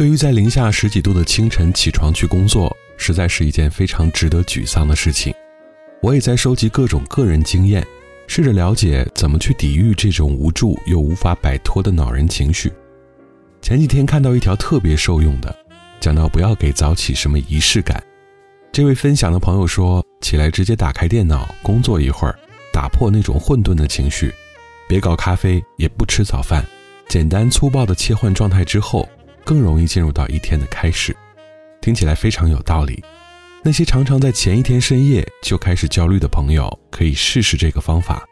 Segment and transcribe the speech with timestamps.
[0.00, 5.30] 对于在零下十几度的清晨起床去工作，实在是一件非常值得沮丧的事情。
[6.00, 7.86] 我也在收集各种个人经验，
[8.26, 12.72] 试着了解怎么去抵御这种无助又无法摆脱的恼人情绪。
[13.60, 15.54] 前几天看到一条特别受用的，
[16.00, 18.02] 讲到不要给早起什么仪式感。
[18.72, 22.34] 这位分享的朋友说，起来直接打开电脑工作一会儿，
[22.72, 24.32] 打破那种混沌的情绪，
[24.88, 26.64] 别搞咖啡，也不吃早饭，
[27.06, 29.06] 简单粗暴的切换状态之后。
[29.50, 31.12] 更容易进入到一天的开始，
[31.80, 33.02] 听起来非常有道理。
[33.64, 38.24] 那些常常在前一天深夜就开始焦虑的朋友，可以试试这个方法。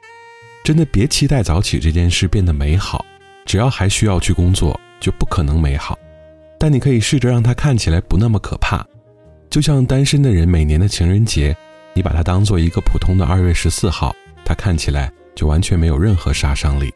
[0.63, 3.05] 真的别期待早起这件事变得美好，
[3.45, 5.99] 只要还需要去工作，就不可能美好。
[6.57, 8.87] 但你可以试着让它看起来不那么可怕，
[9.51, 11.53] 就像单身的人每年的情人节，
[11.95, 14.15] 你把它当做一个普通的二月十四号，
[14.45, 16.95] 它看起来就完全没有任何杀伤力。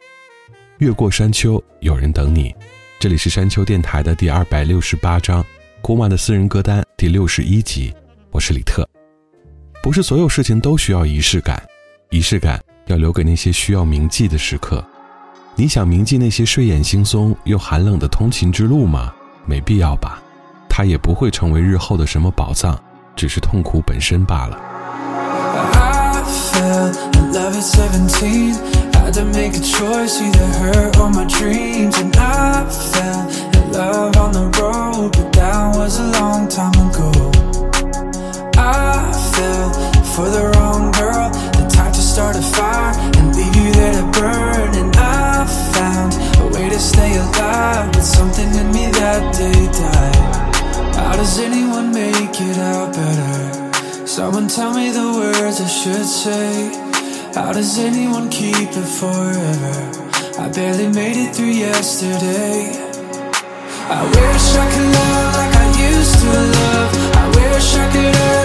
[0.78, 2.54] 越过山丘，有人等你。
[3.02, 5.44] 这里是山丘电台的第二百六十八章，
[5.80, 7.92] 古马的私人歌单第六十一集。
[8.30, 8.88] 我是李特。
[9.82, 11.60] 不是所有事情都需要仪式感，
[12.10, 14.84] 仪式感要留给那些需要铭记的时刻。
[15.56, 19.12] 你想铭记那些睡眼惺忪又寒冷的通勤之路吗？
[19.46, 20.22] 没必要吧，
[20.69, 22.80] 它也不会成为日后的什么宝藏，
[23.16, 24.56] 只是痛苦本身罢了。
[25.74, 26.92] I fell
[27.32, 28.71] love at 17.
[29.02, 31.98] Had to make a choice, either her or my dreams.
[31.98, 37.10] And I fell in love on the road, but that was a long time ago.
[38.56, 39.70] I fell
[40.14, 44.06] for the wrong girl, the type to start a fire and leave you there to
[44.18, 44.70] burn.
[44.80, 50.94] And I found a way to stay alive, but something in me that day died.
[50.94, 54.06] How does anyone make it out better?
[54.06, 56.91] Someone tell me the words I should say.
[57.34, 59.75] How does anyone keep it forever?
[60.38, 62.76] I barely made it through yesterday.
[63.88, 66.93] I wish I could love like I used to love.
[67.16, 68.41] I wish I could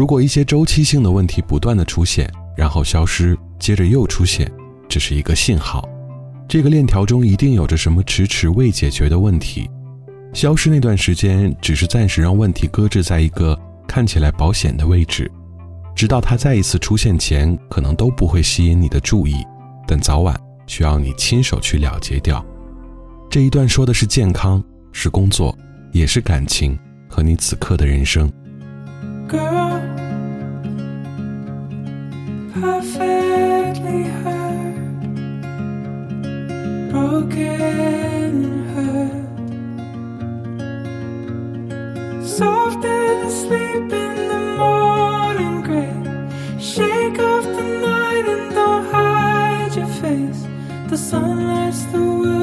[0.00, 2.26] 如果一些周期性的问题不断的出现，
[2.56, 4.50] 然后消失，接着又出现，
[4.88, 5.86] 这是一个信号，
[6.48, 9.68] 这个链条中一定有着什么迟迟未解决的问题。
[10.32, 13.54] 消失那段时间，只是暂时让问题搁置在一个
[13.86, 15.30] 看起来保险的位置，
[15.94, 19.34] 直到它再一次出现前，可能都不会吸引你的注意，
[19.86, 20.34] 但早晚
[20.66, 22.42] 需要你亲手去了结掉。
[23.28, 25.54] 这一段说的是健康，是工作，
[25.92, 28.32] 也是感情和你此刻的人生。
[29.30, 29.80] Girl,
[32.52, 34.74] perfectly hurt,
[36.90, 38.32] broken
[38.74, 39.28] hurt,
[42.26, 45.94] soft and asleep in the morning gray.
[46.58, 50.44] Shake off the night and don't hide your face.
[50.88, 52.39] The sun lights the world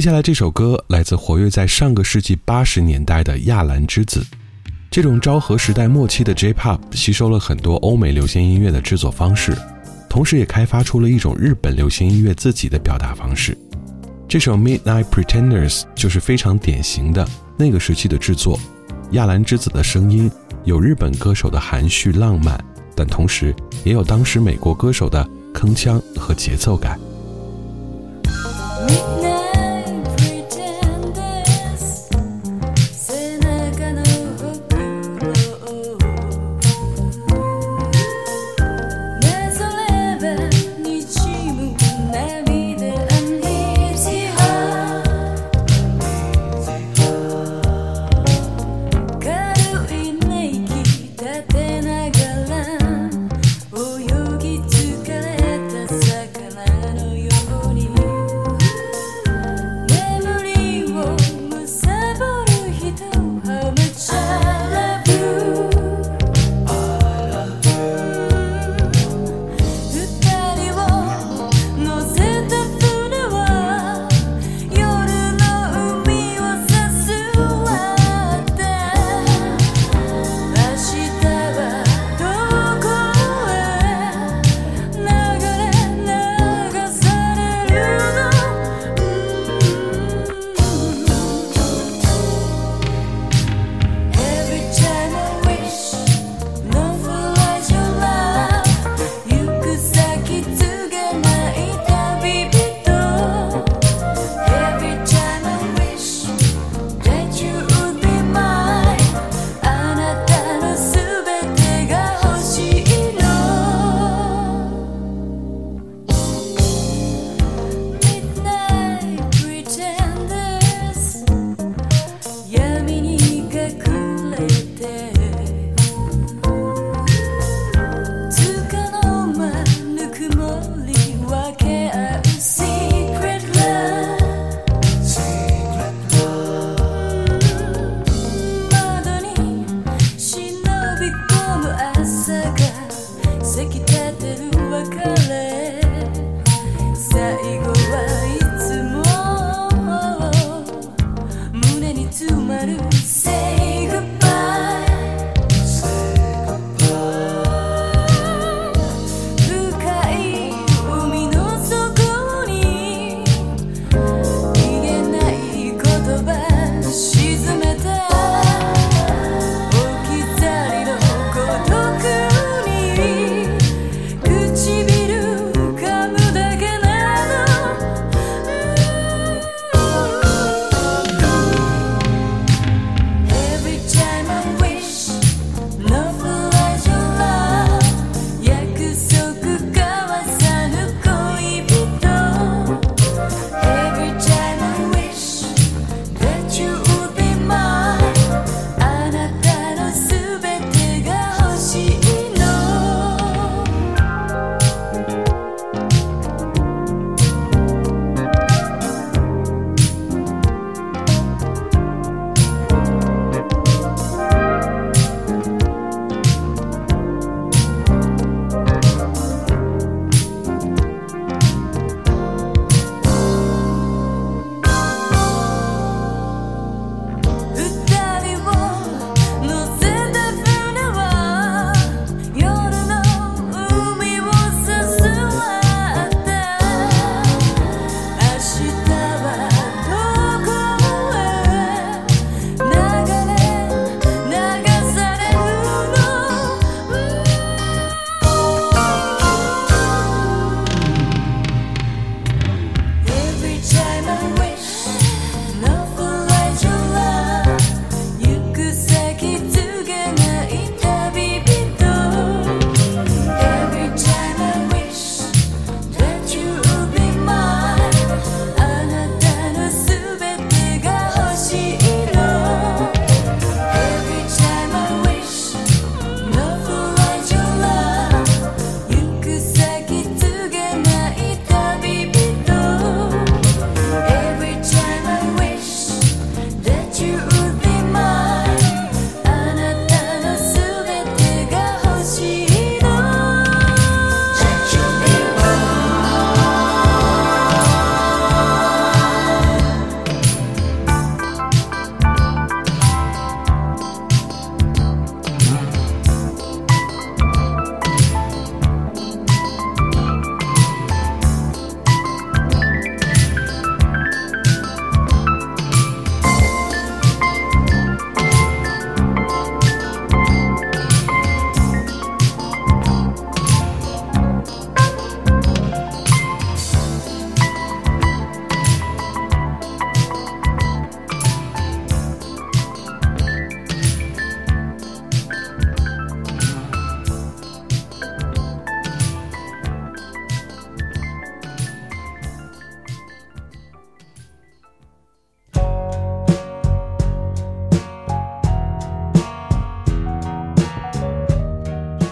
[0.00, 4.24] 接下来这首歌来自活跃在上个世纪八十年代的亚兰之子。
[4.90, 9.54] 这种昭和时代末期的 J-Pop 吸收了很多欧美流行音乐的制作方式，
[10.08, 13.54] 同时也开发出了一种日本流行音乐自己的表达方式。
[14.26, 17.28] 这首《Midnight Pretenders》就是非常典型的
[17.58, 18.58] 那个时期的制作。
[19.10, 20.30] 亚兰之子的声音
[20.64, 22.58] 有日本歌手的含蓄浪漫，
[22.96, 23.54] 但同时
[23.84, 26.98] 也有当时美国歌手的铿锵和节奏感。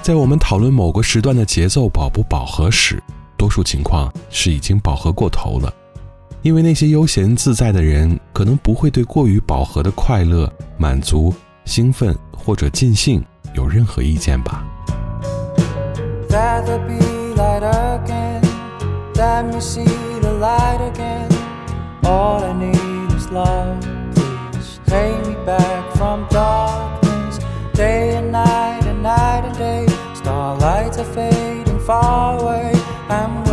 [0.08, 2.98] 在我们讨论某个时段的节奏饱不饱和时，
[3.36, 5.70] 多数情况是已经饱和过头了。
[6.40, 11.34] 因为那些悠闲自在的人，可能不会对过于饱和的快乐、满足、
[11.66, 13.22] 兴奋或者尽兴
[13.52, 14.64] 有任何意见吧。
[30.98, 32.72] are fading far away.
[33.08, 33.47] I'm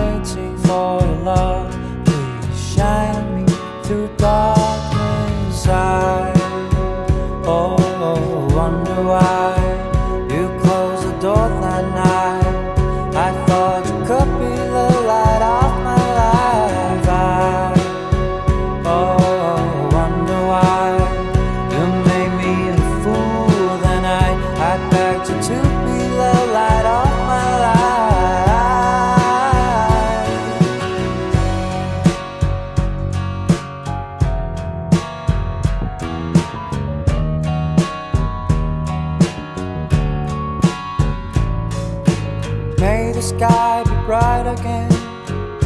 [44.25, 44.89] bright again.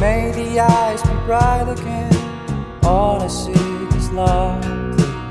[0.00, 2.12] May the eyes be bright again.
[2.82, 3.52] All I see
[3.98, 4.62] is love.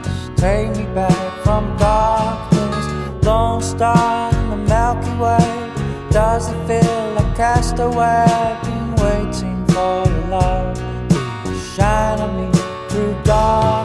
[0.04, 2.86] Please take me back from darkness.
[3.24, 5.50] Lone star in the Milky Way.
[6.10, 8.26] Does it feel like castaway?
[8.46, 10.76] I've been waiting for your love.
[11.44, 12.50] Please shine on me
[12.90, 13.79] through darkness.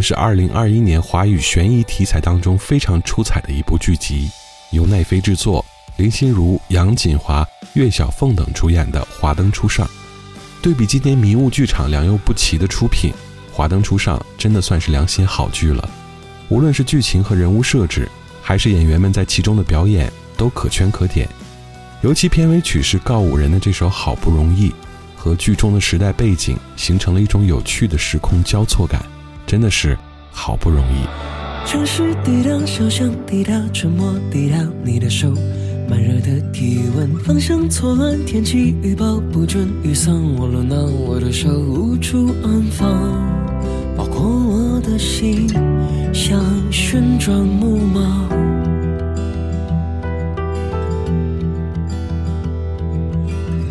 [0.00, 4.30] 是二零二一年华语悬疑题材当中非常出彩的一部剧集，
[4.70, 5.64] 由奈飞制作，
[5.96, 9.86] 林心如、杨锦华、岳小凤等主演的《华灯初上》。
[10.62, 13.10] 对比今年迷雾剧场良莠不齐的出品，
[13.52, 15.88] 《华灯初上》真的算是良心好剧了。
[16.48, 18.08] 无论是剧情和人物设置，
[18.42, 21.28] 还是演员们在其中的表演，都可圈可点。
[22.02, 24.70] 尤其片尾曲是告五人的这首《好不容易》，
[25.14, 29.04] 和剧中的时代背景形成了一种有趣的时空交错感。
[29.46, 29.96] 真的是
[30.30, 31.06] 好不容易。
[31.66, 35.30] 城市滴答，小巷滴答，沉默滴答，你的手，
[35.88, 42.88] 慢热的体温，方向错乱，天气预报不准，雨伞我落难，我的手无处安放，
[43.96, 45.46] 包括我的心，
[46.12, 48.28] 像旋转木马。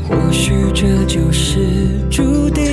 [0.07, 1.59] 或许这就是
[2.09, 2.65] 注定。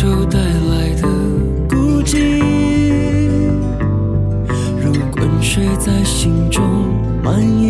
[0.00, 1.02] 受带来的
[1.68, 2.40] 孤寂，
[4.82, 6.64] 如滚水在心中
[7.22, 7.69] 蔓延。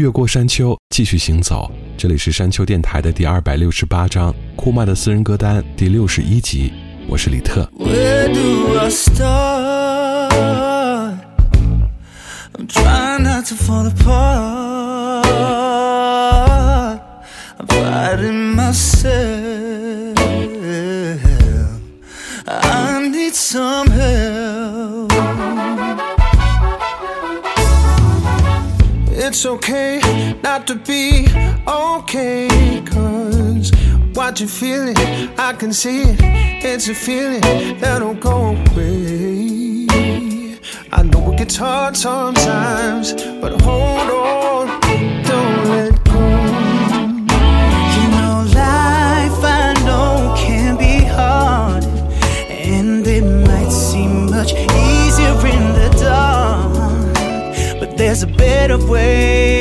[0.00, 1.70] 越过山丘，继续行走。
[1.96, 6.72] 这里是山丘电台的第二百六十八章，库麦的私人歌单第六十一集。
[7.06, 7.68] 我是李特。
[17.68, 19.59] Fighting myself.
[29.30, 30.00] It's okay
[30.42, 31.28] not to be
[31.64, 33.70] okay, cause
[34.12, 34.96] what you're feeling,
[35.38, 36.18] I can see it.
[36.64, 37.40] It's a feeling
[37.78, 39.86] that'll go away.
[40.90, 44.39] I know it gets hard sometimes, but hold on,
[58.10, 59.60] there's a better way.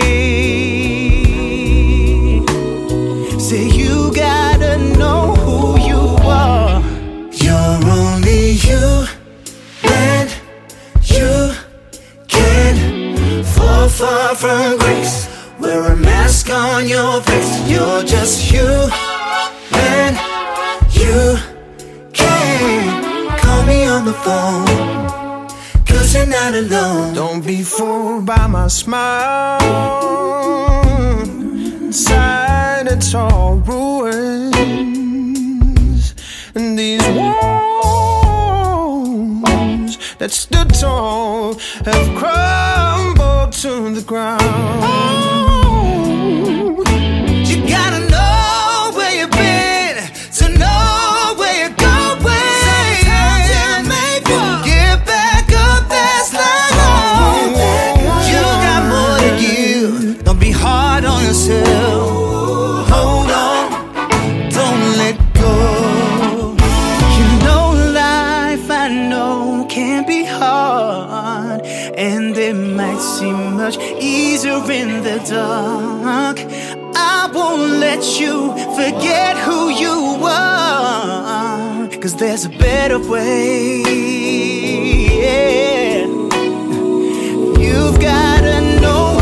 [3.38, 6.82] Say you gotta know who you are.
[7.32, 9.06] You're only you,
[9.84, 10.34] and
[11.04, 11.54] you
[12.28, 15.30] can fall far from grace.
[15.60, 17.70] Wear a mask on your face.
[17.70, 18.90] You're just you,
[19.74, 20.16] and
[20.92, 21.38] you
[22.14, 25.19] can call me on the phone.
[26.10, 27.14] Cause you're not alone.
[27.14, 29.60] Don't be fooled by my smile.
[31.82, 34.56] Inside, it's all ruins.
[36.56, 38.26] And these walls
[40.18, 45.49] that stood tall have crumbled to the ground.
[73.70, 76.40] Much easier in the dark.
[76.96, 83.84] I won't let you forget who you are, cause there's a better way.
[85.22, 86.08] Yeah.
[87.64, 89.19] You've gotta know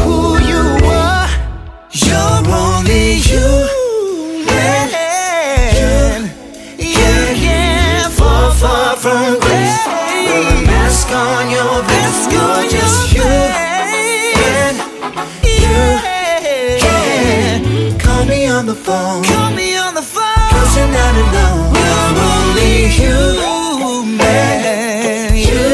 [18.57, 19.23] on the phone.
[19.23, 20.49] Call me on the phone.
[20.49, 21.75] Cause you're not alone.
[21.77, 24.17] You're only you.
[24.17, 25.35] Man.
[25.35, 25.69] You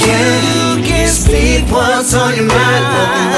[0.00, 3.31] can, you can speak what's on your mind.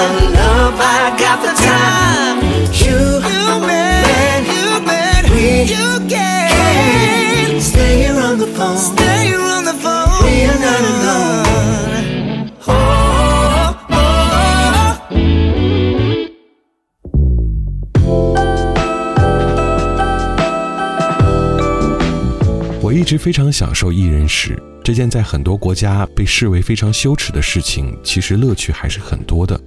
[23.05, 29.61] 一直非常享受一人食这件在很多国家被视为非常羞耻的事情，其实乐趣还是很多的。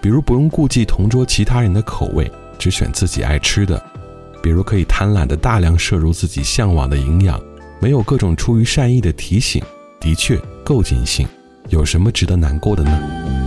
[0.00, 3.80] 比如不用顾忌同桌其他人的口味，只选自己爱吃的；
[4.42, 7.40] 比如可以贪婪的大量摄入自己向往的营养，
[7.80, 9.62] 没有各种出于善意的提醒，
[10.00, 11.24] 的确够尽兴。
[11.68, 13.41] 有什么值得难过的呢？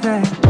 [0.00, 0.41] baby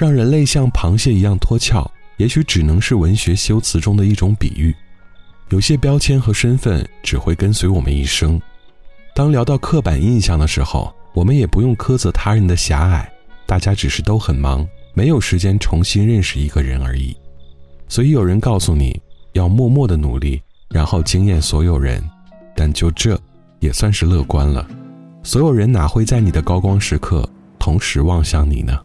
[0.00, 1.86] 让人类像螃蟹一样脱壳，
[2.16, 4.74] 也许只能是文学修辞中的一种比喻。
[5.50, 8.40] 有些标签和身份只会跟随我们一生。
[9.14, 13.12] 当聊到刻板印象的时候，我们也不用苛责他人的狭隘，
[13.44, 17.14] 大家只是都很忙，没有时间重新认识一个人而已。
[17.86, 18.98] 所以有人告诉你
[19.34, 22.02] 要默默的努力，然后惊艳所有人，
[22.56, 23.20] 但就这
[23.58, 24.66] 也算是乐观了。
[25.22, 28.80] 所有人哪会在你的高光时刻同时望向你呢？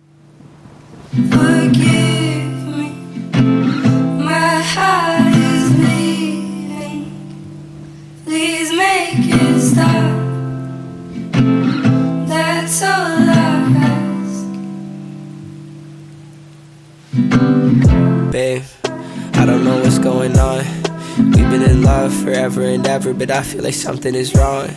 [23.18, 24.70] But I feel like something is wrong.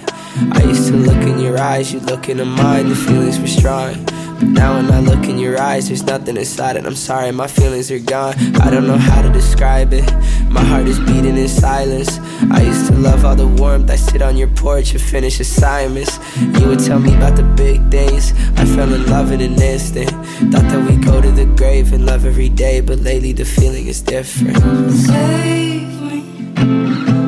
[0.52, 3.94] I used to look in your eyes, you look into mine, the feelings were strong.
[4.40, 6.86] Now when I look in your eyes, there's nothing inside it.
[6.86, 8.34] I'm sorry, my feelings are gone.
[8.56, 10.04] I don't know how to describe it.
[10.48, 12.18] My heart is beating in silence.
[12.50, 13.90] I used to love all the warmth.
[13.90, 16.18] I sit on your porch and finish assignments.
[16.38, 18.32] You would tell me about the big things.
[18.56, 20.10] I fell in love in an instant.
[20.10, 23.86] Thought that we'd go to the grave and love every day, but lately the feeling
[23.86, 24.56] is different.
[24.92, 27.27] Save me.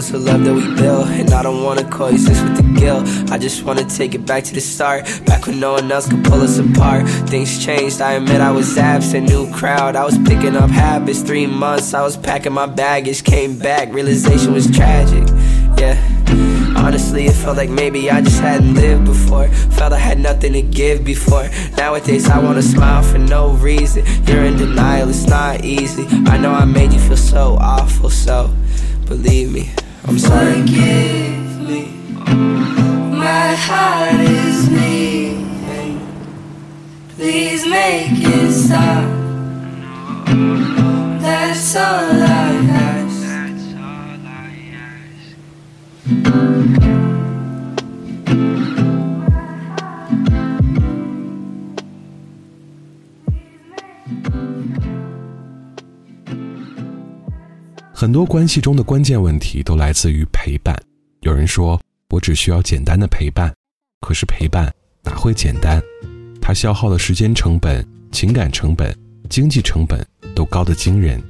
[0.00, 3.08] Don't the love that we built, and I don't wanna coexist with the guilt.
[3.32, 6.24] I just wanna take it back to the start, back when no one else could
[6.24, 7.08] pull us apart.
[7.28, 9.96] Things changed, I admit I was absent, new crowd.
[9.96, 14.52] I was picking up habits, three months, I was packing my baggage, came back, realization
[14.52, 15.26] was tragic.
[15.78, 15.96] Yeah.
[16.76, 19.48] Honestly, it felt like maybe I just hadn't lived before.
[19.48, 21.48] Felt I had nothing to give before.
[21.76, 24.04] Nowadays, I wanna smile for no reason.
[24.26, 26.06] You're in denial, it's not easy.
[26.26, 28.54] I know I made you feel so awful, so
[29.06, 29.70] believe me,
[30.08, 30.62] I'm sorry.
[30.62, 31.82] Forgive me.
[33.24, 36.00] My heart is bleeding.
[37.10, 39.04] Please make it stop.
[41.20, 43.18] That's all I ask.
[58.00, 60.72] 很多关系中的关键问题都来自于陪伴。
[61.22, 63.52] 有人说，我只需要简单的陪伴，
[64.00, 64.72] 可是陪伴
[65.02, 65.82] 哪会简单？
[66.40, 68.96] 它消耗的时间成本、情感成本、
[69.28, 69.98] 经济成本
[70.32, 71.20] 都高得惊人。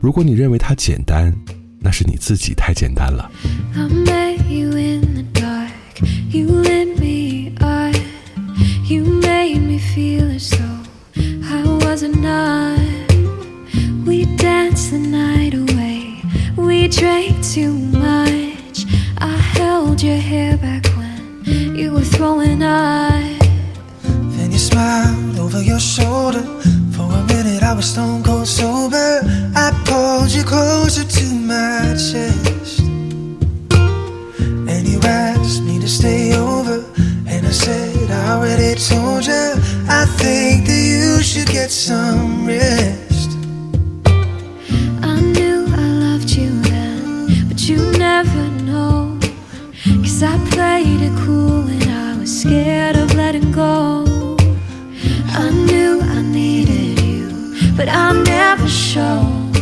[0.00, 1.32] 如果你认为它简单，
[1.78, 3.30] 那是你自己太简单了。
[16.92, 18.84] Drank too much.
[19.18, 23.40] I held your hair back when you were throwing up.
[24.36, 26.42] Then you smiled over your shoulder.
[26.94, 29.20] For a minute, I was stone cold sober.
[29.56, 32.80] I pulled you closer to my chest.
[34.72, 36.84] And you asked me to stay over.
[37.26, 39.54] And I said, I already told you.
[39.88, 43.11] I think that you should get some rest.
[52.42, 54.04] Scared of letting go.
[55.42, 57.28] I knew I needed you,
[57.76, 59.54] but I never showed.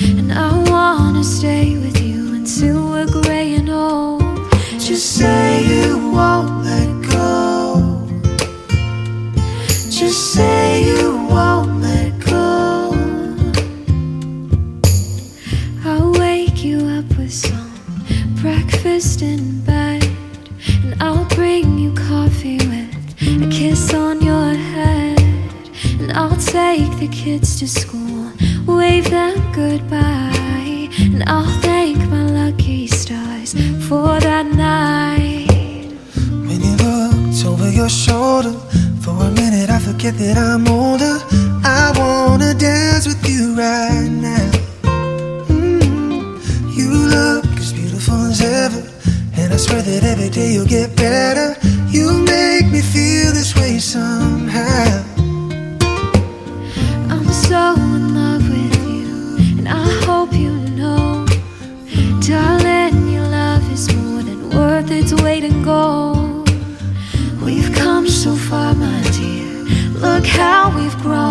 [0.00, 4.22] And I wanna stay with you until we're gray and old.
[4.86, 8.08] Just say you won't let go.
[9.98, 10.63] Just say
[27.06, 28.32] the kids to school,
[28.66, 30.88] wave them goodbye.
[31.00, 33.52] And I'll thank my lucky stars
[33.88, 35.92] for that night.
[36.48, 38.52] When you looked over your shoulder,
[39.02, 41.16] for a minute I forget that I'm older.
[41.80, 44.50] I wanna dance with you right now.
[45.48, 46.40] Mm,
[46.78, 48.82] You look as beautiful as ever,
[49.36, 51.48] and I swear that every day you'll get better.
[51.96, 54.33] You make me feel this way somehow.
[70.74, 71.23] We've grown.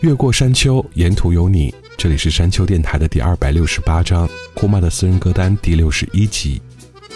[0.00, 1.74] 越过山丘，沿途有你。
[1.98, 6.58] 这里是山丘电台的第二百六十八章，库妈的私人歌单第六十一集。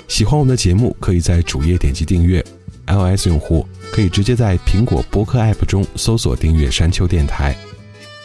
[0.07, 2.45] 喜欢我们的节目，可以在主页点击订阅。
[2.87, 7.57] iOS 用户可以直接在苹果播客 App 中搜索订阅山丘电台。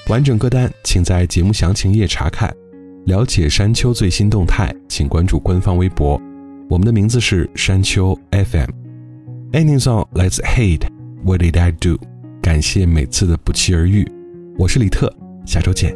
[0.10, 2.54] 完整歌单请在节目详情页查看。
[3.06, 6.22] 了解山丘最新动态，请关注官方微博。
[6.70, 8.70] 我们的名字是山丘 FM。
[9.54, 10.86] Ending song Let's Hate
[11.24, 11.98] What Did I Do？
[12.42, 14.06] 感谢每次的不期而遇。
[14.59, 15.13] 我是李特，
[15.45, 15.95] 下周见。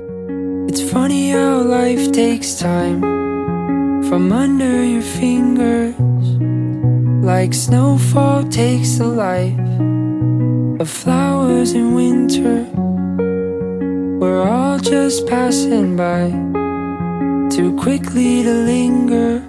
[0.69, 3.01] It's funny how life takes time
[4.09, 5.95] from under your fingers,
[7.23, 9.59] like snowfall takes the life
[10.79, 12.67] of flowers in winter.
[14.21, 16.31] We're all just passing by,
[17.51, 19.43] too quickly to linger.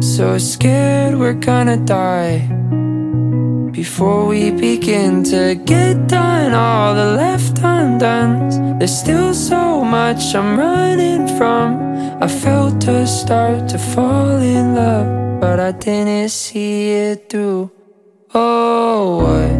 [0.00, 2.48] So scared we're gonna die
[3.73, 8.77] before we begin to get done all the left undone.
[8.77, 11.81] There's still so much I'm running from.
[12.21, 17.71] I felt a start to fall in love, but I didn't see it through.
[18.35, 19.51] Oh, what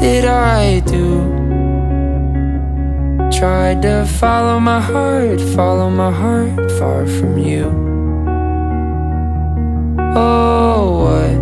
[0.00, 1.30] did I do?
[3.30, 7.70] Tried to follow my heart, follow my heart far from you.
[10.14, 11.41] Oh, what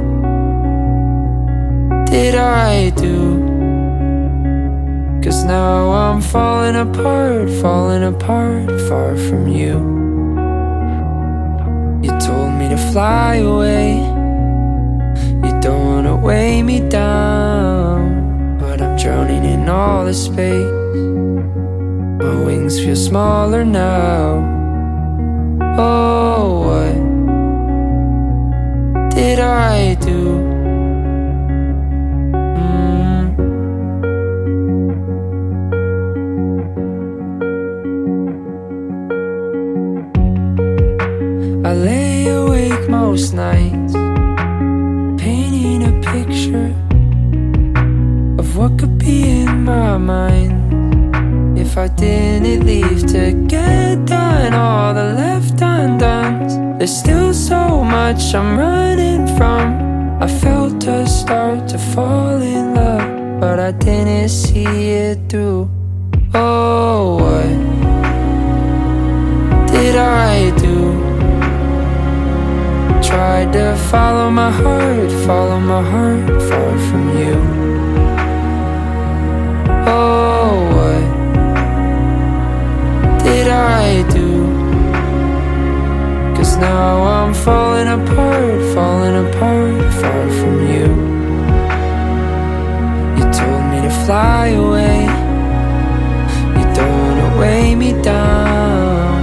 [2.11, 3.39] did I do?
[5.23, 9.79] Cause now I'm falling apart, falling apart, far from you.
[12.03, 13.99] You told me to fly away,
[15.45, 18.59] you don't wanna weigh me down.
[18.59, 20.67] But I'm drowning in all the space,
[22.25, 24.43] my wings feel smaller now.
[25.79, 26.97] Oh, what
[29.15, 30.50] did I do?
[43.11, 43.95] Most nights,
[45.21, 46.73] painting a picture
[48.39, 54.95] of what could be in my mind if I didn't leave to get done all
[54.95, 56.79] the left undone.
[56.79, 59.67] There's still so much I'm running from.
[60.23, 65.69] I felt a start to fall in love, but I didn't see it through.
[66.33, 67.19] Oh,
[73.11, 77.35] Tried to follow my heart, follow my heart far from you.
[79.85, 81.05] Oh, what
[83.25, 84.31] did I do?
[86.37, 90.89] Cause now I'm falling apart, falling apart far from you.
[93.19, 94.99] You told me to fly away,
[96.59, 99.21] you don't wanna weigh me down.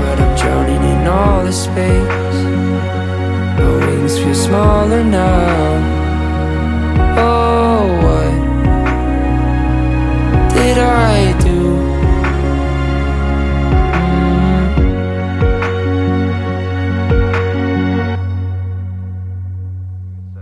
[0.00, 2.25] But I'm drowning in all the space.
[4.06, 5.82] My wings feel smaller now.
[7.18, 8.34] Oh, what
[10.54, 11.60] did I do?
[13.98, 14.66] Mm.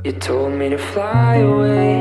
[0.05, 1.93] You told me to fly away.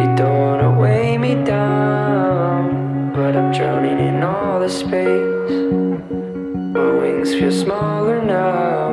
[0.00, 3.12] You don't wanna weigh me down.
[3.14, 5.52] But I'm drowning in all the space.
[6.74, 8.87] My wings feel smaller now.